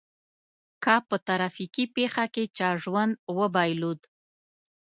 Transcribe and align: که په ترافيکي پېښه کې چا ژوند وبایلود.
که 0.83 0.95
په 1.07 1.15
ترافيکي 1.27 1.85
پېښه 1.95 2.25
کې 2.33 2.43
چا 2.57 2.69
ژوند 2.83 3.13
وبایلود. 3.37 3.99